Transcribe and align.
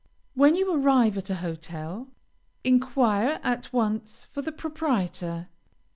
When 0.33 0.55
you 0.55 0.73
arrive 0.73 1.15
at 1.15 1.25
the 1.25 1.35
hotel, 1.35 2.07
enquire 2.63 3.39
at 3.43 3.71
once 3.71 4.25
for 4.31 4.41
the 4.41 4.51
proprietor. 4.51 5.47